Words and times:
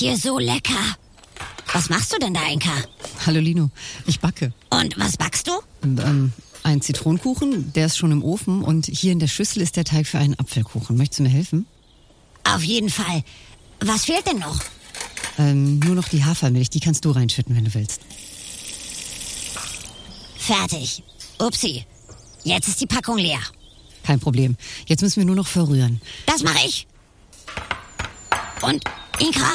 hier 0.00 0.16
so 0.16 0.38
lecker. 0.38 0.96
Was 1.72 1.88
machst 1.88 2.12
du 2.12 2.18
denn 2.18 2.34
da, 2.34 2.46
Inka? 2.48 2.72
Hallo 3.26 3.38
Lino, 3.38 3.70
ich 4.06 4.18
backe. 4.18 4.52
Und 4.70 4.98
was 4.98 5.16
backst 5.16 5.46
du? 5.46 5.52
Ähm, 5.82 6.32
ein 6.62 6.80
Zitronenkuchen, 6.80 7.72
der 7.74 7.86
ist 7.86 7.98
schon 7.98 8.10
im 8.10 8.24
Ofen 8.24 8.62
und 8.62 8.86
hier 8.86 9.12
in 9.12 9.18
der 9.18 9.28
Schüssel 9.28 9.62
ist 9.62 9.76
der 9.76 9.84
Teig 9.84 10.06
für 10.06 10.18
einen 10.18 10.38
Apfelkuchen. 10.38 10.96
Möchtest 10.96 11.20
du 11.20 11.22
mir 11.24 11.28
helfen? 11.28 11.66
Auf 12.44 12.62
jeden 12.62 12.90
Fall. 12.90 13.22
Was 13.80 14.06
fehlt 14.06 14.26
denn 14.26 14.38
noch? 14.38 14.60
Ähm, 15.38 15.78
nur 15.78 15.94
noch 15.94 16.08
die 16.08 16.24
Hafermilch, 16.24 16.70
die 16.70 16.80
kannst 16.80 17.04
du 17.04 17.10
reinschütten, 17.10 17.54
wenn 17.54 17.66
du 17.66 17.74
willst. 17.74 18.00
Fertig. 20.36 21.02
Upsi. 21.38 21.84
Jetzt 22.42 22.68
ist 22.68 22.80
die 22.80 22.86
Packung 22.86 23.18
leer. 23.18 23.40
Kein 24.02 24.18
Problem. 24.18 24.56
Jetzt 24.86 25.02
müssen 25.02 25.20
wir 25.20 25.26
nur 25.26 25.36
noch 25.36 25.46
verrühren. 25.46 26.00
Das 26.26 26.42
mache 26.42 26.66
ich. 26.66 26.86
Und, 28.62 28.82
Inka? 29.20 29.52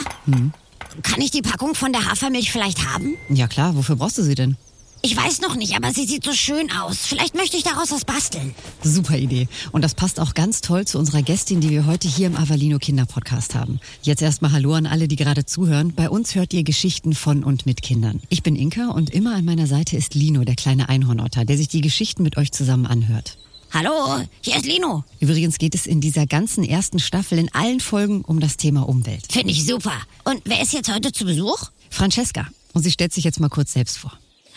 Kann 1.01 1.21
ich 1.21 1.31
die 1.31 1.41
Packung 1.41 1.73
von 1.73 1.91
der 1.91 2.05
Hafermilch 2.05 2.51
vielleicht 2.51 2.85
haben? 2.87 3.15
Ja 3.29 3.47
klar, 3.47 3.75
wofür 3.75 3.95
brauchst 3.95 4.17
du 4.17 4.23
sie 4.23 4.35
denn? 4.35 4.57
Ich 5.01 5.15
weiß 5.15 5.41
noch 5.41 5.55
nicht, 5.55 5.75
aber 5.75 5.91
sie 5.91 6.05
sieht 6.05 6.23
so 6.23 6.33
schön 6.33 6.71
aus. 6.71 6.97
Vielleicht 6.97 7.35
möchte 7.35 7.57
ich 7.57 7.63
daraus 7.63 7.91
was 7.91 8.05
basteln. 8.05 8.55
Super 8.83 9.17
Idee. 9.17 9.47
Und 9.71 9.83
das 9.83 9.93
passt 9.93 10.19
auch 10.19 10.33
ganz 10.33 10.61
toll 10.61 10.85
zu 10.85 10.97
unserer 10.97 11.21
Gästin, 11.21 11.61
die 11.61 11.69
wir 11.69 11.85
heute 11.85 12.07
hier 12.07 12.25
im 12.27 12.35
Avalino 12.35 12.79
Kinderpodcast 12.79 13.53
haben. 13.53 13.79
Jetzt 14.01 14.23
erstmal 14.23 14.51
Hallo 14.51 14.73
an 14.73 14.87
alle, 14.87 15.07
die 15.07 15.15
gerade 15.15 15.45
zuhören. 15.45 15.93
Bei 15.95 16.09
uns 16.09 16.33
hört 16.33 16.53
ihr 16.53 16.63
Geschichten 16.63 17.13
von 17.13 17.43
und 17.43 17.67
mit 17.67 17.83
Kindern. 17.83 18.21
Ich 18.29 18.41
bin 18.41 18.55
Inka 18.55 18.89
und 18.89 19.11
immer 19.11 19.35
an 19.35 19.45
meiner 19.45 19.67
Seite 19.67 19.95
ist 19.95 20.15
Lino, 20.15 20.43
der 20.43 20.55
kleine 20.55 20.89
Einhornotter, 20.89 21.45
der 21.45 21.57
sich 21.57 21.67
die 21.67 21.81
Geschichten 21.81 22.23
mit 22.23 22.37
euch 22.37 22.51
zusammen 22.51 22.87
anhört. 22.87 23.37
Hallo, 23.71 24.21
hier 24.41 24.55
ist 24.55 24.65
Lino. 24.65 25.03
Übrigens 25.19 25.57
geht 25.57 25.75
es 25.75 25.85
in 25.85 25.99
dieser 25.99 26.25
ganzen 26.25 26.63
ersten 26.63 26.99
Staffel 26.99 27.37
in 27.37 27.53
allen 27.53 27.79
Folgen 27.81 28.21
um 28.21 28.39
das 28.39 28.55
Thema 28.57 28.87
Umwelt. 28.87 29.31
Finde 29.31 29.51
ich 29.51 29.65
super. 29.65 29.93
Und 30.23 30.41
wer 30.45 30.61
ist 30.61 30.71
jetzt 30.73 30.93
heute 30.93 31.11
zu 31.11 31.25
Besuch? 31.25 31.71
Francesca. 31.89 32.47
Und 32.73 32.83
sie 32.83 32.91
stellt 32.91 33.13
sich 33.13 33.25
jetzt 33.25 33.39
mal 33.39 33.49
kurz 33.49 33.73
selbst 33.73 33.97
vor. 33.97 34.13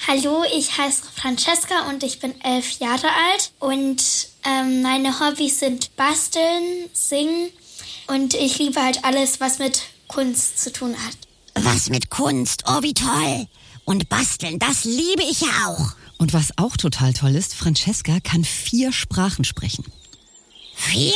Hallo, 0.06 0.44
ich 0.56 0.78
heiße 0.78 1.02
Francesca 1.16 1.88
und 1.88 2.04
ich 2.04 2.20
bin 2.20 2.32
elf 2.42 2.78
Jahre 2.78 3.08
alt. 3.08 3.52
Und 3.58 4.02
ähm, 4.44 4.82
meine 4.82 5.18
Hobbys 5.18 5.58
sind 5.58 5.96
Basteln, 5.96 6.88
Singen 6.92 7.50
und 8.06 8.34
ich 8.34 8.58
liebe 8.58 8.80
halt 8.80 9.04
alles, 9.04 9.40
was 9.40 9.58
mit 9.58 9.82
Kunst 10.06 10.60
zu 10.62 10.72
tun 10.72 10.94
hat. 10.94 11.64
Was 11.64 11.90
mit 11.90 12.08
Kunst. 12.10 12.62
Oh, 12.68 12.82
wie 12.82 12.94
toll. 12.94 13.46
Und 13.84 14.08
basteln, 14.08 14.58
das 14.60 14.84
liebe 14.84 15.22
ich 15.28 15.40
ja 15.40 15.66
auch. 15.66 15.92
Und 16.18 16.32
was 16.32 16.58
auch 16.58 16.76
total 16.76 17.12
toll 17.12 17.34
ist, 17.34 17.54
Francesca 17.54 18.18
kann 18.20 18.44
vier 18.44 18.92
Sprachen 18.92 19.44
sprechen. 19.44 19.84
Vier? 20.74 21.14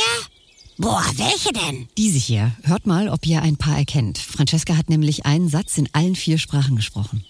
Boah, 0.77 1.05
welche 1.15 1.51
denn? 1.53 1.87
Diese 1.97 2.17
hier. 2.17 2.55
Hört 2.63 2.87
mal, 2.87 3.09
ob 3.09 3.25
ihr 3.25 3.41
ein 3.41 3.57
paar 3.57 3.77
erkennt. 3.77 4.17
Francesca 4.17 4.75
hat 4.75 4.89
nämlich 4.89 5.25
einen 5.25 5.49
Satz 5.49 5.77
in 5.77 5.89
allen 5.93 6.15
vier 6.15 6.37
Sprachen 6.37 6.75
gesprochen. 6.75 7.25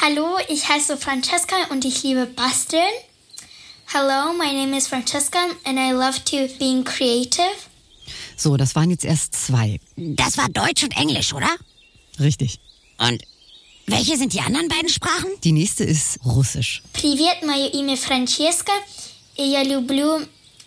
Hallo, 0.00 0.36
ich 0.48 0.68
heiße 0.68 0.96
Francesca 0.96 1.56
und 1.70 1.84
ich 1.84 2.02
liebe 2.02 2.26
Basteln. 2.26 2.82
Hello, 3.86 4.32
my 4.32 4.52
name 4.52 4.76
is 4.76 4.86
Francesca 4.88 5.38
and 5.64 5.78
I 5.78 5.92
love 5.92 6.22
to 6.24 6.48
being 6.58 6.84
creative. 6.84 7.42
So, 8.36 8.56
das 8.56 8.74
waren 8.74 8.90
jetzt 8.90 9.04
erst 9.04 9.34
zwei. 9.34 9.80
Das 9.96 10.36
war 10.36 10.48
Deutsch 10.48 10.82
und 10.82 10.96
Englisch, 10.96 11.32
oder? 11.32 11.48
Richtig. 12.18 12.60
Und 12.98 13.22
welche 13.87 14.17
sind 14.17 14.33
die 14.33 14.41
anderen 14.41 14.67
beiden 14.67 14.89
Sprachen? 14.89 15.29
Die 15.43 15.51
nächste 15.51 15.83
ist 15.83 16.19
Russisch. 16.23 16.83
Привет, 16.93 17.41
мое 17.43 17.67
имя 17.67 17.95
Франческа, 17.97 18.71
и 19.35 19.43
я 19.43 19.63
люблю 19.63 20.19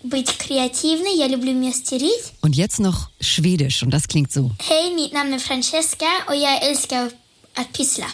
быть 0.03 0.37
креативной, 0.39 1.17
я 1.17 1.29
люблю 1.29 1.53
мастерить. 1.53 2.33
Und 2.41 2.57
jetzt 2.57 2.81
noch 2.81 3.11
Schwedisch 3.21 3.83
und 3.83 3.91
das 3.91 4.09
klingt 4.09 4.33
so. 4.33 4.51
Hej, 4.59 4.95
mitt 4.95 5.13
namn 5.13 5.33
är 5.33 5.39
Francesca 5.39 6.07
och 6.27 6.35
jag 6.35 6.63
älskar 6.65 7.11
att 7.55 7.73
pyssla. 7.73 8.07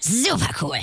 Super 0.00 0.52
cool. 0.60 0.78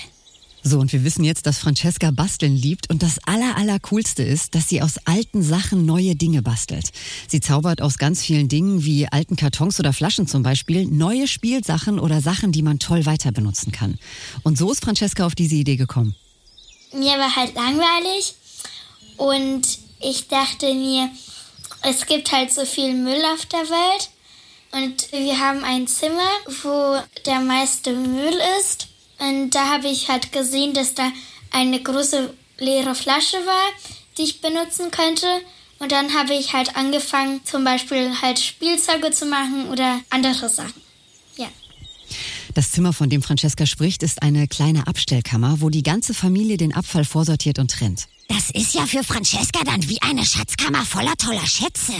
So, 0.64 0.78
und 0.78 0.92
wir 0.92 1.02
wissen 1.02 1.24
jetzt, 1.24 1.46
dass 1.46 1.58
Francesca 1.58 2.12
basteln 2.12 2.54
liebt 2.54 2.88
und 2.88 3.02
das 3.02 3.18
aller, 3.26 3.56
aller 3.56 3.80
coolste 3.80 4.22
ist, 4.22 4.54
dass 4.54 4.68
sie 4.68 4.80
aus 4.80 4.98
alten 5.06 5.42
Sachen 5.42 5.86
neue 5.86 6.14
Dinge 6.14 6.40
bastelt. 6.40 6.90
Sie 7.26 7.40
zaubert 7.40 7.82
aus 7.82 7.98
ganz 7.98 8.22
vielen 8.22 8.48
Dingen 8.48 8.84
wie 8.84 9.08
alten 9.08 9.34
Kartons 9.34 9.80
oder 9.80 9.92
Flaschen 9.92 10.28
zum 10.28 10.44
Beispiel 10.44 10.86
neue 10.86 11.26
Spielsachen 11.26 11.98
oder 11.98 12.20
Sachen, 12.20 12.52
die 12.52 12.62
man 12.62 12.78
toll 12.78 13.06
weiter 13.06 13.32
benutzen 13.32 13.72
kann. 13.72 13.98
Und 14.44 14.56
so 14.56 14.70
ist 14.70 14.84
Francesca 14.84 15.26
auf 15.26 15.34
diese 15.34 15.56
Idee 15.56 15.76
gekommen. 15.76 16.14
Mir 16.92 17.18
war 17.18 17.34
halt 17.34 17.54
langweilig 17.54 18.34
und 19.16 19.62
ich 20.00 20.28
dachte 20.28 20.72
mir, 20.74 21.10
es 21.82 22.06
gibt 22.06 22.30
halt 22.30 22.52
so 22.52 22.64
viel 22.64 22.94
Müll 22.94 23.22
auf 23.34 23.46
der 23.46 23.68
Welt 23.68 24.10
und 24.70 25.10
wir 25.10 25.40
haben 25.40 25.64
ein 25.64 25.88
Zimmer, 25.88 26.30
wo 26.62 27.02
der 27.26 27.40
meiste 27.40 27.92
Müll 27.92 28.38
ist. 28.60 28.91
Und 29.22 29.50
da 29.50 29.68
habe 29.68 29.88
ich 29.88 30.08
halt 30.08 30.32
gesehen, 30.32 30.74
dass 30.74 30.94
da 30.94 31.12
eine 31.52 31.80
große 31.80 32.34
leere 32.58 32.94
Flasche 32.94 33.36
war, 33.46 33.68
die 34.18 34.22
ich 34.22 34.40
benutzen 34.40 34.90
könnte. 34.90 35.26
Und 35.78 35.92
dann 35.92 36.14
habe 36.14 36.34
ich 36.34 36.52
halt 36.52 36.76
angefangen, 36.76 37.40
zum 37.44 37.64
Beispiel 37.64 38.20
halt 38.20 38.38
Spielzeuge 38.40 39.10
zu 39.12 39.26
machen 39.26 39.68
oder 39.68 40.00
andere 40.10 40.48
Sachen. 40.48 40.80
Ja. 41.36 41.48
Das 42.54 42.72
Zimmer, 42.72 42.92
von 42.92 43.10
dem 43.10 43.22
Francesca 43.22 43.64
spricht, 43.64 44.02
ist 44.02 44.22
eine 44.22 44.48
kleine 44.48 44.86
Abstellkammer, 44.86 45.60
wo 45.60 45.70
die 45.70 45.82
ganze 45.82 46.14
Familie 46.14 46.56
den 46.56 46.74
Abfall 46.74 47.04
vorsortiert 47.04 47.58
und 47.58 47.70
trennt. 47.70 48.08
Das 48.28 48.50
ist 48.50 48.74
ja 48.74 48.86
für 48.86 49.04
Francesca 49.04 49.62
dann 49.64 49.88
wie 49.88 50.00
eine 50.02 50.24
Schatzkammer 50.24 50.84
voller 50.84 51.16
toller 51.16 51.46
Schätze. 51.46 51.92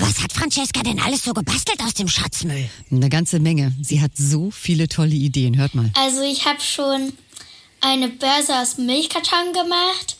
Was 0.00 0.22
hat 0.22 0.32
Francesca 0.32 0.80
denn 0.82 0.98
alles 0.98 1.24
so 1.24 1.34
gebastelt 1.34 1.80
aus 1.82 1.92
dem 1.92 2.08
Schatzmüll? 2.08 2.70
Eine 2.90 3.10
ganze 3.10 3.38
Menge. 3.38 3.72
Sie 3.82 4.00
hat 4.00 4.12
so 4.16 4.50
viele 4.50 4.88
tolle 4.88 5.14
Ideen. 5.14 5.58
Hört 5.58 5.74
mal. 5.74 5.90
Also 5.94 6.22
ich 6.22 6.46
habe 6.46 6.60
schon 6.60 7.12
eine 7.82 8.08
Börse 8.08 8.58
aus 8.58 8.78
Milchkarton 8.78 9.52
gemacht, 9.52 10.16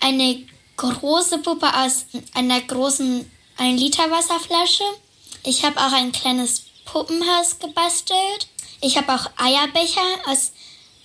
eine 0.00 0.42
große 0.76 1.38
Puppe 1.38 1.66
aus 1.74 2.04
einer 2.34 2.60
großen 2.60 3.24
1 3.56 3.80
Liter 3.80 4.10
Wasserflasche. 4.10 4.84
Ich 5.44 5.64
habe 5.64 5.80
auch 5.80 5.92
ein 5.92 6.12
kleines 6.12 6.64
Puppenhaus 6.84 7.58
gebastelt. 7.58 8.48
Ich 8.82 8.98
habe 8.98 9.14
auch 9.14 9.30
Eierbecher 9.38 10.00
aus 10.26 10.52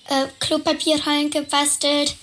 äh, 0.08 0.26
Klopapierrollen 0.38 1.30
gebastelt, 1.30 2.16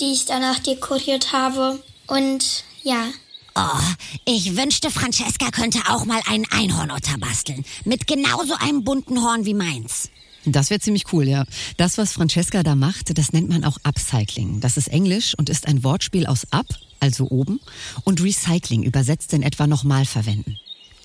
die 0.00 0.12
ich 0.12 0.24
dann 0.24 0.42
auch 0.42 0.58
dekoriert 0.60 1.32
habe. 1.32 1.82
Und 2.06 2.64
ja, 2.82 3.08
Oh, 3.56 3.80
ich 4.24 4.56
wünschte, 4.56 4.90
Francesca 4.90 5.50
könnte 5.52 5.78
auch 5.88 6.04
mal 6.06 6.20
einen 6.26 6.44
Einhornotter 6.50 7.18
basteln. 7.18 7.64
Mit 7.84 8.08
genauso 8.08 8.54
einem 8.54 8.82
bunten 8.82 9.22
Horn 9.22 9.44
wie 9.46 9.54
meins. 9.54 10.10
Das 10.44 10.70
wäre 10.70 10.80
ziemlich 10.80 11.04
cool, 11.12 11.28
ja. 11.28 11.44
Das, 11.76 11.96
was 11.96 12.12
Francesca 12.12 12.64
da 12.64 12.74
macht, 12.74 13.16
das 13.16 13.32
nennt 13.32 13.48
man 13.48 13.64
auch 13.64 13.78
Upcycling. 13.84 14.60
Das 14.60 14.76
ist 14.76 14.88
Englisch 14.88 15.34
und 15.38 15.48
ist 15.48 15.68
ein 15.68 15.84
Wortspiel 15.84 16.26
aus 16.26 16.46
up, 16.50 16.66
also 16.98 17.30
oben, 17.30 17.60
und 18.02 18.20
Recycling, 18.20 18.82
übersetzt 18.82 19.32
in 19.32 19.42
etwa 19.42 19.68
nochmal 19.68 20.04
verwenden. 20.04 20.58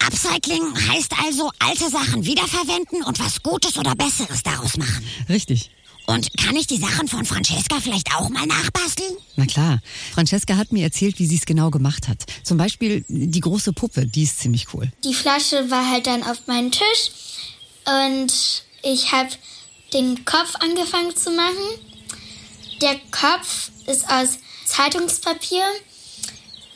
Upcycling 0.05 0.73
heißt 0.90 1.13
also 1.23 1.52
alte 1.59 1.90
Sachen 1.90 2.25
wiederverwenden 2.25 3.03
und 3.03 3.19
was 3.19 3.43
Gutes 3.43 3.78
oder 3.78 3.95
Besseres 3.95 4.41
daraus 4.41 4.75
machen. 4.75 5.05
Richtig. 5.29 5.69
Und 6.09 6.35
kann 6.38 6.56
ich 6.56 6.66
die 6.66 6.78
Sachen 6.78 7.08
von 7.08 7.23
Francesca 7.23 7.79
vielleicht 7.79 8.16
auch 8.16 8.29
mal 8.29 8.47
nachbasteln? 8.47 9.16
Na 9.35 9.46
klar. 9.46 9.79
Francesca 10.11 10.58
hat 10.58 10.72
mir 10.72 10.82
erzählt, 10.82 11.20
wie 11.20 11.28
sie 11.28 11.35
es 11.35 11.46
genau 11.46 11.70
gemacht 11.70 12.08
hat. 12.08 12.26
Zum 12.44 12.58
Beispiel 12.58 13.06
die 13.08 13.40
große 13.40 13.73
Puppe, 13.73 14.08
die 14.08 14.23
ist 14.23 14.40
ziemlich 14.40 14.73
cool. 14.73 14.91
die 15.03 15.14
Flasche 15.14 15.70
war 15.70 15.88
halt 15.88 16.08
dann 16.08 16.23
auf 16.23 16.47
meinem 16.47 16.72
Tisch 16.72 17.11
und 17.85 18.34
ich 18.82 19.11
habe 19.11 19.29
den 19.94 20.26
Kopf 20.26 20.56
angefangen 20.61 21.16
zu 21.16 21.29
machen. 21.29 21.78
Der 22.82 22.96
Kopf 23.12 23.70
ist 23.85 24.09
aus 24.09 24.40
Zeitungspapier 24.66 25.64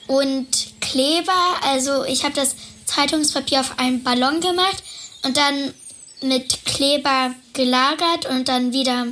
und 0.06 0.48
Kleber. 0.80 1.58
Also 1.64 2.04
ich 2.06 2.24
habe 2.24 2.36
das 2.36 2.56
Zeitungspapier 2.86 3.62
auf 3.62 3.80
einen 3.80 4.04
Ballon 4.04 4.42
gemacht 4.42 4.84
und 5.24 5.38
dann 5.38 5.74
mit 6.22 6.66
Kleber 6.66 7.34
gelagert 7.54 8.28
und 8.30 8.48
dann 8.48 8.74
wieder 8.74 9.08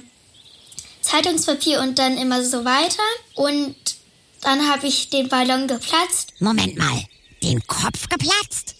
Zeitungspapier 1.02 1.82
und 1.82 2.00
dann 2.00 2.18
immer 2.18 2.44
so 2.44 2.66
weiter. 2.66 3.04
Und 3.36 3.76
dann 4.42 4.68
habe 4.70 4.88
ich 4.88 5.10
den 5.10 5.30
Ballon 5.30 5.68
geplatzt 5.68 6.34
Moment 6.40 6.78
mal, 6.78 7.04
den 7.44 7.66
Kopf 7.68 8.10
geplatzt? 8.10 8.76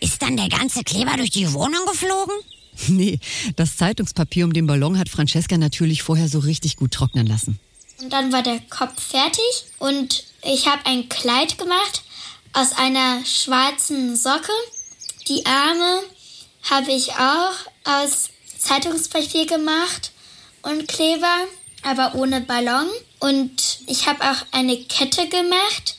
Ist 0.00 0.22
dann 0.22 0.36
der 0.36 0.48
ganze 0.48 0.82
Kleber 0.82 1.16
durch 1.16 1.30
die 1.30 1.52
Wohnung 1.52 1.84
geflogen? 1.86 2.34
Nee, 2.88 3.18
das 3.56 3.76
Zeitungspapier 3.76 4.46
um 4.46 4.54
den 4.54 4.66
Ballon 4.66 4.98
hat 4.98 5.10
Francesca 5.10 5.58
natürlich 5.58 6.02
vorher 6.02 6.28
so 6.28 6.38
richtig 6.38 6.76
gut 6.76 6.92
trocknen 6.92 7.26
lassen. 7.26 7.60
Und 8.00 8.10
dann 8.10 8.32
war 8.32 8.42
der 8.42 8.58
Kopf 8.70 9.02
fertig 9.02 9.44
und 9.78 10.24
ich 10.42 10.66
habe 10.66 10.86
ein 10.86 11.10
Kleid 11.10 11.58
gemacht 11.58 12.02
aus 12.54 12.72
einer 12.72 13.22
schwarzen 13.26 14.16
Socke. 14.16 14.52
Die 15.28 15.44
Arme 15.44 16.00
habe 16.70 16.90
ich 16.90 17.12
auch 17.12 17.52
aus 17.84 18.30
Zeitungspapier 18.58 19.46
gemacht 19.46 20.09
und 20.62 20.88
Kleber, 20.88 21.46
aber 21.82 22.14
ohne 22.14 22.40
Ballon. 22.40 22.86
Und 23.18 23.80
ich 23.86 24.06
habe 24.06 24.22
auch 24.22 24.46
eine 24.52 24.76
Kette 24.84 25.28
gemacht. 25.28 25.96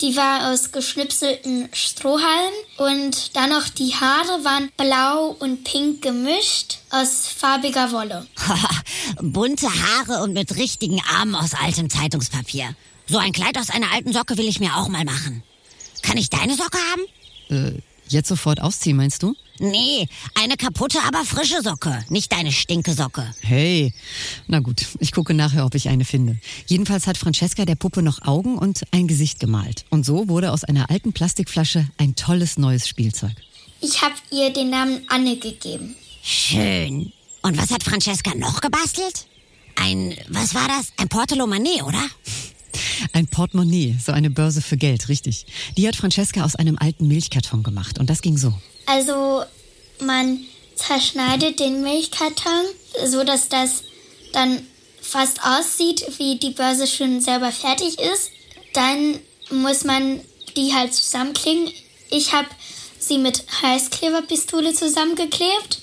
Die 0.00 0.16
war 0.16 0.50
aus 0.50 0.72
geschnipselten 0.72 1.68
Strohhalmen. 1.72 2.54
Und 2.78 3.36
dann 3.36 3.50
noch 3.50 3.68
die 3.68 3.94
Haare 3.94 4.44
waren 4.44 4.70
blau 4.76 5.36
und 5.38 5.64
pink 5.64 6.02
gemischt 6.02 6.78
aus 6.90 7.26
farbiger 7.26 7.92
Wolle. 7.92 8.26
Bunte 9.20 9.66
Haare 9.66 10.22
und 10.22 10.32
mit 10.32 10.56
richtigen 10.56 11.02
Armen 11.02 11.34
aus 11.34 11.54
altem 11.54 11.90
Zeitungspapier. 11.90 12.74
So 13.06 13.18
ein 13.18 13.32
Kleid 13.32 13.58
aus 13.58 13.70
einer 13.70 13.90
alten 13.92 14.12
Socke 14.12 14.38
will 14.38 14.48
ich 14.48 14.60
mir 14.60 14.76
auch 14.76 14.88
mal 14.88 15.04
machen. 15.04 15.42
Kann 16.02 16.16
ich 16.16 16.30
deine 16.30 16.54
Socke 16.54 16.78
haben? 16.92 17.76
Äh, 17.76 17.82
jetzt 18.12 18.28
sofort 18.28 18.60
ausziehen, 18.60 18.96
meinst 18.96 19.22
du? 19.22 19.34
Nee, 19.58 20.08
eine 20.34 20.56
kaputte, 20.56 20.98
aber 21.06 21.24
frische 21.24 21.60
Socke, 21.62 22.04
nicht 22.08 22.32
deine 22.32 22.50
stinke 22.50 22.94
Socke. 22.94 23.34
Hey, 23.40 23.92
na 24.46 24.60
gut, 24.60 24.86
ich 25.00 25.12
gucke 25.12 25.34
nachher, 25.34 25.66
ob 25.66 25.74
ich 25.74 25.88
eine 25.88 26.04
finde. 26.04 26.38
Jedenfalls 26.66 27.06
hat 27.06 27.18
Francesca 27.18 27.66
der 27.66 27.74
Puppe 27.74 28.02
noch 28.02 28.22
Augen 28.22 28.56
und 28.56 28.82
ein 28.90 29.06
Gesicht 29.06 29.38
gemalt. 29.38 29.84
Und 29.90 30.06
so 30.06 30.28
wurde 30.28 30.52
aus 30.52 30.64
einer 30.64 30.88
alten 30.90 31.12
Plastikflasche 31.12 31.86
ein 31.98 32.14
tolles 32.14 32.56
neues 32.56 32.88
Spielzeug. 32.88 33.34
Ich 33.82 34.00
habe 34.00 34.14
ihr 34.30 34.50
den 34.52 34.70
Namen 34.70 35.02
Anne 35.08 35.36
gegeben. 35.36 35.94
Schön. 36.22 37.12
Und 37.42 37.58
was 37.58 37.70
hat 37.70 37.82
Francesca 37.82 38.34
noch 38.34 38.60
gebastelt? 38.60 39.26
Ein, 39.76 40.16
was 40.28 40.54
war 40.54 40.68
das? 40.68 40.92
Ein 40.98 41.08
Portemonnaie, 41.08 41.82
oder? 41.82 42.02
Ein 43.12 43.26
Portemonnaie, 43.26 43.96
so 44.04 44.12
eine 44.12 44.30
Börse 44.30 44.62
für 44.62 44.76
Geld, 44.76 45.08
richtig. 45.08 45.46
Die 45.76 45.86
hat 45.86 45.96
Francesca 45.96 46.44
aus 46.44 46.56
einem 46.56 46.76
alten 46.78 47.08
Milchkarton 47.08 47.62
gemacht 47.62 47.98
und 47.98 48.10
das 48.10 48.22
ging 48.22 48.36
so. 48.36 48.54
Also 48.86 49.42
man 50.00 50.40
zerschneidet 50.74 51.60
den 51.60 51.82
Milchkarton, 51.82 52.64
so 53.06 53.24
dass 53.24 53.48
das 53.48 53.82
dann 54.32 54.62
fast 55.00 55.40
aussieht, 55.44 56.04
wie 56.18 56.38
die 56.38 56.50
Börse 56.50 56.86
schon 56.86 57.20
selber 57.20 57.52
fertig 57.52 57.98
ist. 57.98 58.30
Dann 58.72 59.18
muss 59.50 59.84
man 59.84 60.20
die 60.56 60.72
halt 60.74 60.94
zusammenkleben. 60.94 61.70
Ich 62.10 62.32
habe 62.32 62.48
sie 62.98 63.18
mit 63.18 63.44
Heißkleberpistole 63.62 64.72
zusammengeklebt, 64.74 65.80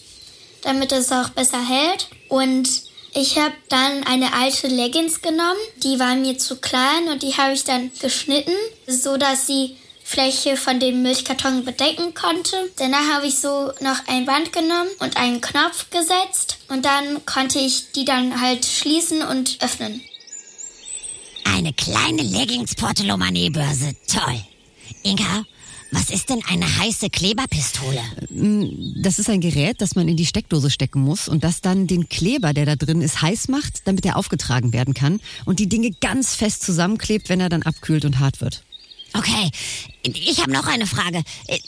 damit 0.62 0.92
es 0.92 1.12
auch 1.12 1.30
besser 1.30 1.66
hält. 1.68 2.08
Und 2.30 2.87
ich 3.14 3.38
habe 3.38 3.54
dann 3.70 4.04
eine 4.04 4.34
alte 4.34 4.68
Leggings 4.68 5.22
genommen, 5.22 5.60
die 5.84 6.00
war 6.00 6.16
mir 6.16 6.38
zu 6.38 6.58
klein 6.58 7.10
und 7.10 7.24
die 7.24 7.36
habe 7.36 7.54
ich 7.54 7.64
dann 7.64 7.92
geschnitten, 8.00 8.54
so 8.88 9.18
dass 9.18 9.48
sie 9.48 9.78
Fläche 10.04 10.56
von 10.56 10.80
dem 10.80 11.02
Milchkarton 11.04 11.66
bedecken 11.66 12.14
konnte. 12.14 12.56
Danach 12.78 13.16
habe 13.16 13.28
ich 13.28 13.40
so 13.40 13.72
noch 13.82 14.08
ein 14.08 14.26
Band 14.26 14.54
genommen 14.54 14.90
und 15.00 15.18
einen 15.18 15.42
Knopf 15.42 15.90
gesetzt 15.90 16.60
und 16.70 16.86
dann 16.86 17.26
konnte 17.26 17.60
ich 17.60 17.92
die 17.92 18.06
dann 18.06 18.40
halt 18.40 18.66
schließen 18.66 19.22
und 19.22 19.58
öffnen. 19.62 20.02
Eine 21.44 21.74
kleine 21.74 22.22
Leggings-Portemonnaie-Börse. 22.22 23.96
Toll. 24.08 24.42
Inka, 25.04 25.46
was 25.92 26.10
ist 26.10 26.30
denn 26.30 26.42
eine 26.48 26.78
heiße 26.80 27.10
Kleberpistole? 27.10 28.02
Das 29.02 29.20
ist 29.20 29.30
ein 29.30 29.42
Gerät, 29.42 29.82
das 29.82 29.96
man 29.96 30.08
in 30.08 30.18
die 30.18 30.26
Steckdose 30.26 30.70
stecken 30.70 31.02
muss 31.02 31.28
und 31.28 31.44
das 31.44 31.62
dann 31.62 31.88
den 31.88 32.10
Kleber, 32.10 32.54
der 32.54 32.66
da 32.66 32.76
drin 32.76 33.02
ist, 33.02 33.22
heiß 33.22 33.48
macht, 33.48 33.88
damit 33.88 34.06
er 34.06 34.18
aufgetragen 34.18 34.74
werden 34.74 34.94
kann 34.94 35.22
und 35.46 35.60
die 35.60 35.70
Dinge 35.70 35.92
ganz 36.02 36.36
fest 36.36 36.64
zusammenklebt, 36.64 37.30
wenn 37.30 37.40
er 37.40 37.50
dann 37.50 37.64
abkühlt 37.64 38.06
und 38.06 38.20
hart 38.20 38.42
wird. 38.42 38.64
Okay, 39.14 39.50
ich 40.04 40.42
habe 40.42 40.52
noch 40.52 40.68
eine 40.68 40.86
Frage. 40.86 41.24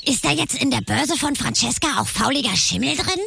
Ist 0.06 0.25
da 0.25 0.31
jetzt 0.31 0.62
in 0.62 0.72
der 0.72 0.81
Börse 0.81 1.15
von 1.15 1.36
Francesca 1.36 2.01
auch 2.01 2.07
fauliger 2.07 2.56
Schimmel 2.56 2.95
drin? 2.95 3.19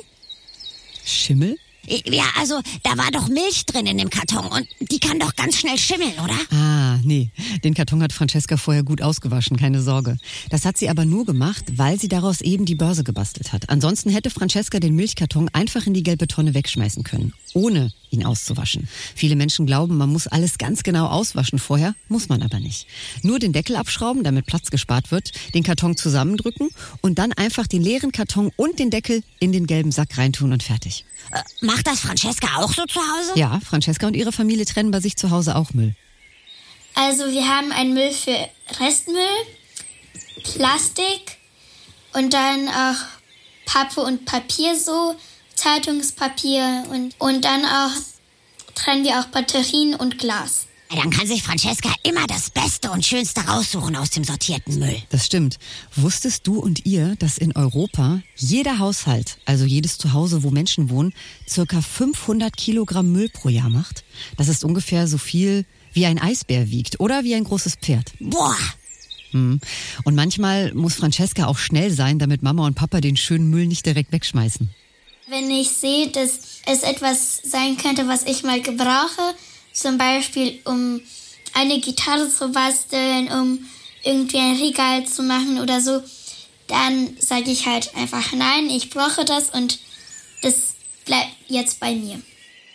Schimmel? 1.04 1.56
Ja, 1.86 2.24
also 2.38 2.60
da 2.84 2.96
war 2.96 3.10
doch 3.10 3.28
Milch 3.28 3.66
drin 3.66 3.86
in 3.86 3.98
dem 3.98 4.08
Karton 4.08 4.46
und 4.46 4.68
die 4.80 5.00
kann 5.00 5.18
doch 5.18 5.34
ganz 5.34 5.58
schnell 5.58 5.76
schimmeln, 5.76 6.12
oder? 6.22 6.34
Ah, 6.56 6.98
nee. 7.02 7.30
Den 7.64 7.74
Karton 7.74 8.02
hat 8.02 8.12
Francesca 8.12 8.56
vorher 8.56 8.84
gut 8.84 9.02
ausgewaschen, 9.02 9.56
keine 9.56 9.82
Sorge. 9.82 10.16
Das 10.50 10.64
hat 10.64 10.78
sie 10.78 10.88
aber 10.88 11.04
nur 11.04 11.26
gemacht, 11.26 11.64
weil 11.76 11.98
sie 11.98 12.08
daraus 12.08 12.40
eben 12.40 12.66
die 12.66 12.76
Börse 12.76 13.02
gebastelt 13.02 13.52
hat. 13.52 13.68
Ansonsten 13.68 14.10
hätte 14.10 14.30
Francesca 14.30 14.78
den 14.78 14.94
Milchkarton 14.94 15.48
einfach 15.52 15.86
in 15.86 15.94
die 15.94 16.04
gelbe 16.04 16.28
Tonne 16.28 16.54
wegschmeißen 16.54 17.02
können, 17.02 17.34
ohne 17.52 17.92
ihn 18.10 18.24
auszuwaschen. 18.24 18.88
Viele 19.14 19.36
Menschen 19.36 19.66
glauben, 19.66 19.96
man 19.96 20.10
muss 20.10 20.26
alles 20.26 20.58
ganz 20.58 20.82
genau 20.82 21.06
auswaschen 21.06 21.58
vorher, 21.58 21.94
muss 22.08 22.28
man 22.28 22.42
aber 22.42 22.60
nicht. 22.60 22.86
Nur 23.22 23.38
den 23.38 23.52
Deckel 23.52 23.76
abschrauben, 23.76 24.22
damit 24.22 24.46
Platz 24.46 24.70
gespart 24.70 25.10
wird, 25.10 25.32
den 25.54 25.62
Karton 25.62 25.96
zusammendrücken 25.96 26.68
und 27.00 27.18
dann 27.18 27.32
einfach 27.32 27.66
den 27.66 27.82
leeren 27.82 28.12
Karton 28.12 28.50
und 28.56 28.78
den 28.78 28.90
Deckel 28.90 29.22
in 29.40 29.52
den 29.52 29.66
gelben 29.66 29.92
Sack 29.92 30.18
reintun 30.18 30.52
und 30.52 30.62
fertig. 30.62 31.04
Äh, 31.30 31.42
macht 31.72 31.86
das 31.86 32.00
Francesca 32.00 32.46
auch 32.56 32.72
so 32.72 32.84
zu 32.84 33.00
Hause? 33.00 33.32
Ja, 33.34 33.60
Francesca 33.64 34.06
und 34.06 34.14
ihre 34.14 34.32
Familie 34.32 34.64
trennen 34.64 34.90
bei 34.90 35.00
sich 35.00 35.16
zu 35.16 35.30
Hause 35.30 35.56
auch 35.56 35.72
Müll. 35.72 35.94
Also 36.94 37.30
wir 37.30 37.48
haben 37.48 37.72
einen 37.72 37.94
Müll 37.94 38.12
für 38.12 38.36
Restmüll, 38.78 39.16
Plastik 40.42 41.38
und 42.12 42.34
dann 42.34 42.68
auch 42.68 42.96
Pappe 43.64 44.02
und 44.02 44.26
Papier 44.26 44.76
so, 44.78 45.16
Zeitungspapier 45.54 46.84
und, 46.90 47.14
und 47.18 47.44
dann 47.44 47.64
auch 47.64 47.92
trennen 48.74 49.04
wir 49.04 49.20
auch 49.20 49.26
Batterien 49.26 49.94
und 49.94 50.18
Glas. 50.18 50.66
Dann 50.94 51.10
kann 51.10 51.26
sich 51.26 51.42
Francesca 51.42 51.88
immer 52.02 52.26
das 52.26 52.50
Beste 52.50 52.90
und 52.90 53.04
Schönste 53.04 53.40
raussuchen 53.42 53.96
aus 53.96 54.10
dem 54.10 54.24
sortierten 54.24 54.78
Müll. 54.78 55.02
Das 55.08 55.24
stimmt. 55.24 55.58
Wusstest 55.96 56.46
du 56.46 56.58
und 56.58 56.84
ihr, 56.84 57.16
dass 57.18 57.38
in 57.38 57.56
Europa 57.56 58.20
jeder 58.36 58.78
Haushalt, 58.78 59.38
also 59.46 59.64
jedes 59.64 59.96
Zuhause, 59.96 60.42
wo 60.42 60.50
Menschen 60.50 60.90
wohnen, 60.90 61.14
circa 61.48 61.80
500 61.80 62.54
Kilogramm 62.56 63.10
Müll 63.10 63.30
pro 63.30 63.48
Jahr 63.48 63.70
macht? 63.70 64.04
Das 64.36 64.48
ist 64.48 64.64
ungefähr 64.64 65.08
so 65.08 65.16
viel, 65.16 65.64
wie 65.94 66.06
ein 66.06 66.18
Eisbär 66.18 66.70
wiegt 66.70 67.00
oder 67.00 67.24
wie 67.24 67.34
ein 67.34 67.44
großes 67.44 67.76
Pferd. 67.76 68.12
Boah! 68.20 68.56
Hm. 69.30 69.60
Und 70.04 70.14
manchmal 70.14 70.74
muss 70.74 70.96
Francesca 70.96 71.46
auch 71.46 71.58
schnell 71.58 71.90
sein, 71.90 72.18
damit 72.18 72.42
Mama 72.42 72.66
und 72.66 72.74
Papa 72.74 73.00
den 73.00 73.16
schönen 73.16 73.48
Müll 73.48 73.66
nicht 73.66 73.86
direkt 73.86 74.12
wegschmeißen. 74.12 74.68
Wenn 75.28 75.50
ich 75.50 75.70
sehe, 75.70 76.08
dass 76.08 76.60
es 76.66 76.82
etwas 76.82 77.40
sein 77.42 77.78
könnte, 77.78 78.06
was 78.08 78.24
ich 78.24 78.42
mal 78.42 78.60
gebrauche, 78.60 79.34
zum 79.72 79.98
Beispiel 79.98 80.60
um 80.64 81.00
eine 81.54 81.80
Gitarre 81.80 82.28
zu 82.28 82.48
basteln, 82.48 83.28
um 83.30 83.58
irgendwie 84.04 84.38
ein 84.38 84.56
Regal 84.56 85.06
zu 85.06 85.22
machen 85.22 85.60
oder 85.60 85.80
so, 85.80 86.02
dann 86.66 87.10
sage 87.18 87.50
ich 87.50 87.66
halt 87.66 87.94
einfach 87.94 88.32
nein, 88.32 88.70
ich 88.70 88.90
brauche 88.90 89.24
das 89.24 89.50
und 89.50 89.78
das 90.42 90.74
bleibt 91.04 91.30
jetzt 91.48 91.80
bei 91.80 91.94
mir. 91.94 92.20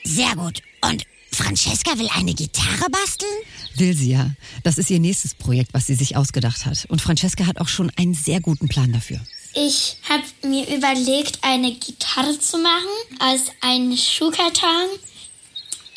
Sehr 0.04 0.36
gut. 0.36 0.62
Und 0.82 1.04
Francesca 1.32 1.98
will 2.00 2.10
eine 2.16 2.34
Gitarre 2.34 2.90
basteln? 2.90 3.32
Will 3.76 3.94
sie 3.94 4.12
ja. 4.12 4.32
Das 4.64 4.78
ist 4.78 4.90
ihr 4.90 5.00
nächstes 5.00 5.36
Projekt, 5.36 5.74
was 5.74 5.88
sie 5.88 5.96
sich 5.96 6.16
ausgedacht 6.16 6.66
hat. 6.66 6.86
Und 6.90 7.02
Francesca 7.02 7.46
hat 7.46 7.60
auch 7.60 7.68
schon 7.68 7.92
einen 7.96 8.14
sehr 8.14 8.40
guten 8.40 8.68
Plan 8.68 8.92
dafür. 8.92 9.20
Ich 9.54 9.98
habe 10.10 10.24
mir 10.48 10.64
überlegt, 10.76 11.40
eine 11.42 11.74
Gitarre 11.74 12.40
zu 12.40 12.58
machen 12.58 13.20
aus 13.20 13.42
einem 13.62 13.96
Schuhkarton 13.98 14.88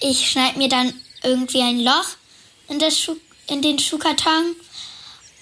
ich 0.00 0.30
schneide 0.30 0.58
mir 0.58 0.68
dann 0.68 0.92
irgendwie 1.22 1.62
ein 1.62 1.80
Loch 1.80 2.06
in, 2.68 2.78
das 2.78 2.98
Schuh, 2.98 3.16
in 3.48 3.62
den 3.62 3.78
Schuhkarton 3.78 4.56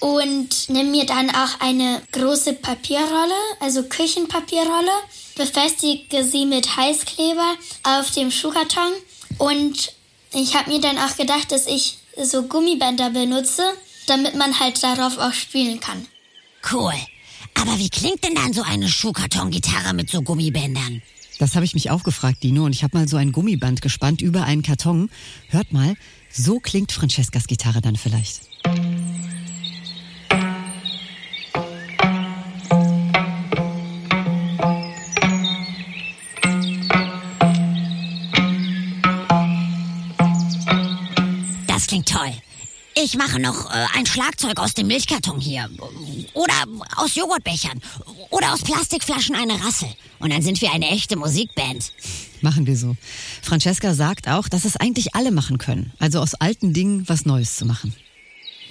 und 0.00 0.68
nehme 0.68 0.90
mir 0.90 1.06
dann 1.06 1.30
auch 1.30 1.60
eine 1.60 2.02
große 2.12 2.54
Papierrolle, 2.54 3.34
also 3.60 3.84
Küchenpapierrolle, 3.84 4.92
befestige 5.36 6.24
sie 6.24 6.46
mit 6.46 6.76
Heißkleber 6.76 7.54
auf 7.84 8.10
dem 8.12 8.30
Schuhkarton 8.30 8.92
und 9.38 9.92
ich 10.34 10.54
habe 10.54 10.70
mir 10.70 10.80
dann 10.80 10.98
auch 10.98 11.16
gedacht, 11.16 11.52
dass 11.52 11.66
ich 11.66 11.98
so 12.20 12.42
Gummibänder 12.42 13.10
benutze, 13.10 13.62
damit 14.06 14.34
man 14.34 14.58
halt 14.58 14.82
darauf 14.82 15.18
auch 15.18 15.32
spielen 15.32 15.80
kann. 15.80 16.06
Cool. 16.70 16.94
Aber 17.54 17.78
wie 17.78 17.88
klingt 17.88 18.22
denn 18.24 18.34
dann 18.34 18.52
so 18.52 18.62
eine 18.62 18.88
Schuhkarton-Gitarre 18.88 19.94
mit 19.94 20.10
so 20.10 20.22
Gummibändern? 20.22 21.02
Das 21.38 21.54
habe 21.54 21.64
ich 21.64 21.74
mich 21.74 21.90
auch 21.90 22.02
gefragt, 22.02 22.42
Dino, 22.42 22.64
und 22.64 22.72
ich 22.72 22.82
habe 22.82 22.98
mal 22.98 23.08
so 23.08 23.16
ein 23.16 23.32
Gummiband 23.32 23.80
gespannt 23.80 24.20
über 24.20 24.44
einen 24.44 24.62
Karton. 24.62 25.08
Hört 25.48 25.72
mal, 25.72 25.94
so 26.30 26.58
klingt 26.58 26.92
Francescas 26.92 27.46
Gitarre 27.46 27.80
dann 27.80 27.96
vielleicht. 27.96 28.42
Ich 43.00 43.16
mache 43.16 43.38
noch 43.38 43.70
äh, 43.70 43.86
ein 43.94 44.06
Schlagzeug 44.06 44.58
aus 44.58 44.74
dem 44.74 44.88
Milchkarton 44.88 45.38
hier. 45.40 45.70
Oder 46.34 46.54
aus 46.96 47.14
Joghurtbechern. 47.14 47.80
Oder 48.30 48.52
aus 48.52 48.62
Plastikflaschen 48.62 49.36
eine 49.36 49.54
Rassel. 49.64 49.88
Und 50.18 50.32
dann 50.32 50.42
sind 50.42 50.60
wir 50.60 50.72
eine 50.72 50.88
echte 50.88 51.16
Musikband. 51.16 51.92
Machen 52.40 52.66
wir 52.66 52.76
so. 52.76 52.96
Francesca 53.40 53.94
sagt 53.94 54.26
auch, 54.26 54.48
dass 54.48 54.64
es 54.64 54.76
eigentlich 54.76 55.14
alle 55.14 55.30
machen 55.30 55.58
können. 55.58 55.92
Also 56.00 56.18
aus 56.18 56.34
alten 56.34 56.72
Dingen 56.72 57.08
was 57.08 57.24
Neues 57.24 57.56
zu 57.56 57.66
machen. 57.66 57.94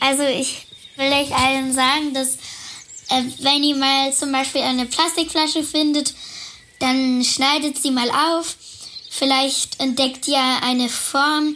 Also 0.01 0.23
ich 0.23 0.67
will 0.97 1.11
ich 1.23 1.33
allen 1.33 1.73
sagen, 1.73 2.13
dass 2.13 2.35
äh, 3.09 3.23
wenn 3.39 3.63
ihr 3.63 3.77
mal 3.77 4.13
zum 4.13 4.33
Beispiel 4.33 4.61
eine 4.61 4.87
Plastikflasche 4.87 5.63
findet, 5.63 6.13
dann 6.79 7.23
schneidet 7.23 7.81
sie 7.81 7.91
mal 7.91 8.09
auf. 8.09 8.57
Vielleicht 9.09 9.79
entdeckt 9.79 10.27
ihr 10.27 10.43
eine 10.63 10.89
Form, 10.89 11.55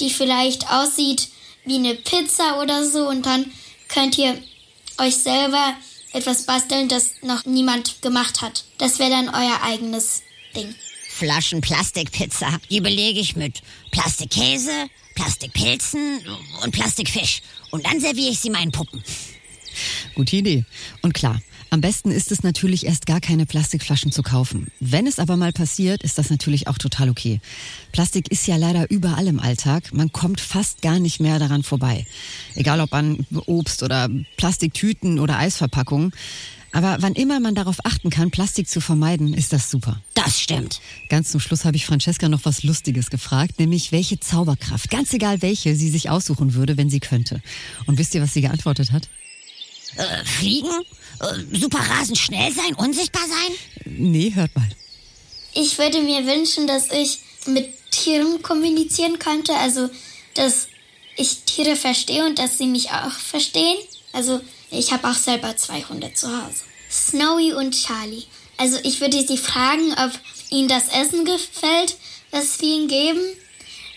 die 0.00 0.10
vielleicht 0.10 0.68
aussieht 0.68 1.28
wie 1.68 1.76
eine 1.76 1.94
Pizza 1.94 2.60
oder 2.62 2.88
so 2.88 3.08
und 3.08 3.24
dann 3.26 3.50
könnt 3.88 4.18
ihr 4.18 4.36
euch 4.98 5.16
selber 5.16 5.74
etwas 6.12 6.44
basteln, 6.44 6.88
das 6.88 7.10
noch 7.22 7.44
niemand 7.44 8.02
gemacht 8.02 8.42
hat. 8.42 8.64
Das 8.78 8.98
wäre 8.98 9.10
dann 9.10 9.28
euer 9.28 9.60
eigenes 9.62 10.22
Ding. 10.54 10.74
Flaschen 11.10 11.60
Plastikpizza, 11.60 12.58
die 12.70 12.80
belege 12.80 13.20
ich 13.20 13.36
mit 13.36 13.62
Plastikkäse, 13.90 14.70
Plastikpilzen 15.14 16.24
und 16.62 16.72
Plastikfisch. 16.72 17.42
Und 17.70 17.84
dann 17.84 18.00
serviere 18.00 18.30
ich 18.30 18.38
sie 18.38 18.50
meinen 18.50 18.72
Puppen. 18.72 19.02
Gute 20.14 20.36
Idee. 20.36 20.64
Und 21.02 21.14
klar, 21.14 21.40
am 21.70 21.82
besten 21.82 22.10
ist 22.10 22.32
es 22.32 22.42
natürlich 22.42 22.86
erst 22.86 23.04
gar 23.04 23.20
keine 23.20 23.44
Plastikflaschen 23.44 24.10
zu 24.10 24.22
kaufen. 24.22 24.68
Wenn 24.80 25.06
es 25.06 25.18
aber 25.18 25.36
mal 25.36 25.52
passiert, 25.52 26.02
ist 26.02 26.16
das 26.16 26.30
natürlich 26.30 26.66
auch 26.66 26.78
total 26.78 27.10
okay. 27.10 27.40
Plastik 27.92 28.30
ist 28.30 28.46
ja 28.46 28.56
leider 28.56 28.90
überall 28.90 29.26
im 29.26 29.38
Alltag. 29.38 29.92
Man 29.92 30.10
kommt 30.10 30.40
fast 30.40 30.80
gar 30.80 30.98
nicht 30.98 31.20
mehr 31.20 31.38
daran 31.38 31.62
vorbei. 31.62 32.06
Egal 32.54 32.80
ob 32.80 32.94
an 32.94 33.26
Obst 33.46 33.82
oder 33.82 34.08
Plastiktüten 34.38 35.18
oder 35.18 35.38
Eisverpackungen. 35.38 36.12
Aber 36.72 36.98
wann 37.00 37.14
immer 37.14 37.40
man 37.40 37.54
darauf 37.54 37.84
achten 37.84 38.10
kann, 38.10 38.30
Plastik 38.30 38.68
zu 38.68 38.80
vermeiden, 38.80 39.34
ist 39.34 39.52
das 39.52 39.70
super. 39.70 40.00
Das 40.14 40.40
stimmt. 40.40 40.80
Ganz 41.08 41.30
zum 41.30 41.40
Schluss 41.40 41.64
habe 41.64 41.76
ich 41.76 41.86
Francesca 41.86 42.28
noch 42.28 42.44
was 42.44 42.62
Lustiges 42.62 43.10
gefragt, 43.10 43.58
nämlich 43.58 43.92
welche 43.92 44.20
Zauberkraft, 44.20 44.90
ganz 44.90 45.12
egal 45.12 45.40
welche, 45.42 45.74
sie 45.76 45.88
sich 45.88 46.10
aussuchen 46.10 46.54
würde, 46.54 46.76
wenn 46.76 46.90
sie 46.90 47.00
könnte. 47.00 47.40
Und 47.86 47.98
wisst 47.98 48.14
ihr, 48.14 48.22
was 48.22 48.34
sie 48.34 48.42
geantwortet 48.42 48.92
hat? 48.92 49.08
Äh, 49.98 50.24
fliegen? 50.24 50.70
Äh, 51.20 51.58
super 51.58 51.80
rasend 51.80 52.18
schnell 52.18 52.52
sein? 52.52 52.74
Unsichtbar 52.76 53.22
sein? 53.22 53.56
Nee, 53.84 54.32
hört 54.34 54.54
mal. 54.54 54.68
Ich 55.54 55.76
würde 55.76 56.00
mir 56.02 56.24
wünschen, 56.24 56.68
dass 56.68 56.90
ich 56.92 57.18
mit 57.46 57.74
Tieren 57.90 58.40
kommunizieren 58.42 59.18
könnte, 59.18 59.54
also 59.56 59.90
dass 60.34 60.68
ich 61.16 61.38
Tiere 61.44 61.74
verstehe 61.74 62.24
und 62.24 62.38
dass 62.38 62.58
sie 62.58 62.66
mich 62.66 62.90
auch 62.90 63.10
verstehen. 63.10 63.76
Also 64.12 64.40
ich 64.70 64.92
habe 64.92 65.08
auch 65.08 65.14
selber 65.14 65.56
zwei 65.56 65.82
Hunde 65.82 66.12
zu 66.14 66.28
Hause. 66.28 66.62
Snowy 66.88 67.54
und 67.54 67.72
Charlie. 67.74 68.24
Also 68.56 68.78
ich 68.84 69.00
würde 69.00 69.26
sie 69.26 69.36
fragen, 69.36 69.92
ob 69.92 70.12
ihnen 70.50 70.68
das 70.68 70.88
Essen 70.88 71.24
gefällt, 71.24 71.96
was 72.30 72.60
wir 72.60 72.68
ihnen 72.68 72.88
geben. 72.88 73.20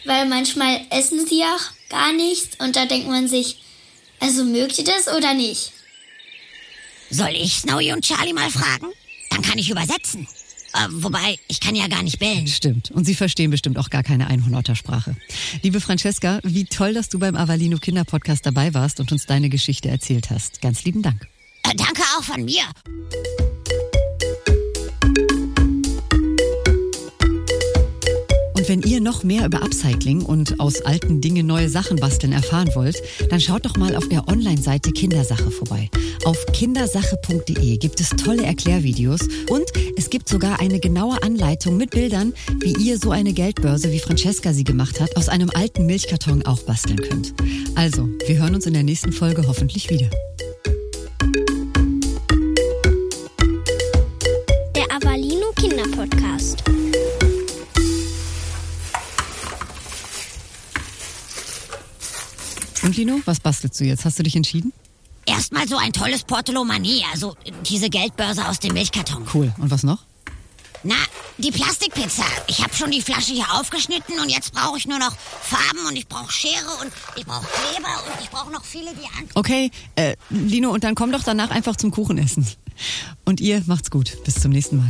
Weil 0.06 0.28
manchmal 0.28 0.82
essen 0.90 1.28
sie 1.28 1.44
auch 1.44 1.90
gar 1.90 2.12
nichts 2.12 2.58
und 2.58 2.76
da 2.76 2.88
denkt 2.88 3.08
man 3.08 3.28
sich, 3.28 3.58
also 4.20 4.44
mögt 4.44 4.80
ihr 4.80 4.84
das 4.84 5.08
oder 5.08 5.36
nicht? 5.36 5.74
Soll 7.12 7.32
ich 7.36 7.58
Snowy 7.58 7.92
und 7.92 8.06
Charlie 8.06 8.34
mal 8.34 8.50
fragen? 8.50 8.88
Dann 9.30 9.42
kann 9.42 9.58
ich 9.58 9.70
übersetzen. 9.70 10.28
Äh, 10.74 10.88
wobei, 10.92 11.38
ich 11.50 11.60
kann 11.60 11.76
ja 11.76 11.88
gar 11.88 12.04
nicht 12.04 12.20
bellen. 12.20 12.48
Stimmt. 12.48 12.90
Und 12.92 13.04
Sie 13.04 13.16
verstehen 13.16 13.52
bestimmt 13.52 13.78
auch 13.78 13.90
gar 13.90 14.04
keine 14.04 14.28
Einhornottersprache. 14.28 15.18
Liebe 15.62 15.82
Francesca, 15.82 16.40
wie 16.44 16.64
toll, 16.64 16.94
dass 16.94 17.10
du 17.10 17.20
beim 17.20 17.36
Avalino 17.36 17.78
Kinderpodcast 17.78 18.46
dabei 18.46 18.74
warst 18.74 19.02
und 19.02 19.12
uns 19.12 19.26
deine 19.26 19.50
Geschichte 19.50 19.90
erzählt 19.90 20.30
hast. 20.30 20.62
Ganz 20.62 20.86
lieben 20.86 21.02
Dank. 21.02 21.28
Äh, 21.64 21.76
danke 21.76 22.02
auch 22.18 22.24
von 22.24 22.46
mir. 22.46 22.64
Wenn 28.72 28.84
ihr 28.84 29.02
noch 29.02 29.26
mehr 29.26 29.46
über 29.46 29.64
Upcycling 29.64 30.22
und 30.22 30.62
aus 30.62 30.82
alten 30.84 31.20
Dingen 31.20 31.46
neue 31.46 31.68
Sachen 31.68 31.98
basteln 31.98 32.32
erfahren 32.32 32.70
wollt, 32.74 32.96
dann 33.30 33.42
schaut 33.42 33.66
doch 33.66 33.76
mal 33.76 33.98
auf 33.98 34.08
der 34.08 34.30
Online-Seite 34.30 34.94
Kindersache 34.94 35.52
vorbei. 35.52 35.90
Auf 36.24 36.46
kindersache.de 36.54 37.76
gibt 37.76 38.00
es 38.00 38.12
tolle 38.12 38.44
Erklärvideos 38.44 39.28
und 39.50 39.66
es 39.98 40.10
gibt 40.10 40.30
sogar 40.30 40.62
eine 40.62 40.80
genaue 40.80 41.22
Anleitung 41.22 41.76
mit 41.76 41.90
Bildern, 41.90 42.32
wie 42.62 42.72
ihr 42.82 42.98
so 42.98 43.12
eine 43.12 43.34
Geldbörse, 43.34 43.92
wie 43.92 44.00
Francesca 44.00 44.54
sie 44.54 44.64
gemacht 44.64 45.02
hat, 45.02 45.18
aus 45.18 45.28
einem 45.28 45.50
alten 45.54 45.86
Milchkarton 45.86 46.46
auch 46.46 46.62
basteln 46.62 47.02
könnt. 47.02 47.34
Also, 47.76 48.08
wir 48.26 48.38
hören 48.38 48.56
uns 48.56 48.68
in 48.68 48.74
der 48.74 48.84
nächsten 48.84 49.12
Folge 49.12 49.46
hoffentlich 49.50 49.90
wieder. 49.90 50.10
Der 54.74 54.96
Avalino 54.96 55.48
Kinderpodcast. 55.58 56.71
Und 62.92 62.98
Lino, 62.98 63.22
was 63.24 63.40
bastelst 63.40 63.80
du 63.80 63.86
jetzt? 63.86 64.04
Hast 64.04 64.20
du 64.20 64.24
dich 64.24 64.36
entschieden? 64.36 64.74
Erstmal 65.26 65.66
so 65.66 65.78
ein 65.78 65.94
tolles 65.94 66.26
Portelomanie, 66.26 67.06
also 67.14 67.38
diese 67.66 67.90
Geldbörse 67.90 68.46
aus 68.46 68.60
dem 68.60 68.74
Milchkarton. 68.74 69.26
Cool. 69.34 69.54
Und 69.60 69.72
was 69.72 69.84
noch? 69.84 70.00
Na, 70.84 70.96
die 71.38 71.52
Plastikpizza. 71.52 72.26
Ich 72.48 72.62
habe 72.62 72.76
schon 72.76 72.92
die 72.92 73.02
Flasche 73.02 73.32
hier 73.32 73.46
aufgeschnitten 73.54 74.20
und 74.20 74.28
jetzt 74.28 74.52
brauche 74.52 74.78
ich 74.78 74.88
nur 74.88 75.00
noch 75.00 75.16
Farben 75.16 75.88
und 75.88 75.96
ich 75.96 76.06
brauche 76.06 76.30
Schere 76.34 76.70
und 76.82 76.92
ich 77.16 77.26
brauche 77.26 77.48
Kleber 77.48 78.04
und 78.08 78.22
ich 78.22 78.30
brauche 78.30 78.52
noch 78.52 78.66
viele, 78.66 78.94
die 78.94 79.06
an. 79.18 79.30
Okay, 79.36 79.72
äh, 79.96 80.18
Lino, 80.30 80.70
und 80.70 80.84
dann 80.84 80.94
komm 80.94 81.14
doch 81.14 81.24
danach 81.24 81.50
einfach 81.50 81.78
zum 81.78 81.92
Kuchenessen. 81.92 82.46
Und 83.24 83.40
ihr 83.40 83.64
macht's 83.68 83.90
gut. 83.90 84.22
Bis 84.26 84.36
zum 84.36 84.52
nächsten 84.52 84.80
Mal. 84.80 84.90